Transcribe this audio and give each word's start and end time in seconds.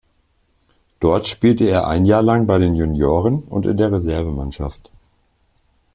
Dort 0.99 1.27
spielte 1.27 1.65
er 1.65 1.85
ein 1.85 2.05
Jahr 2.07 2.23
lang 2.23 2.47
bei 2.47 2.57
den 2.57 2.73
Junioren 2.73 3.43
und 3.43 3.67
in 3.67 3.77
der 3.77 3.91
Reservemannschaft. 3.91 4.89